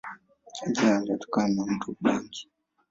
Jina 0.71 0.99
linatokana 1.01 1.55
na 1.55 1.65
mto 1.73 1.91
Ubangi. 2.01 2.49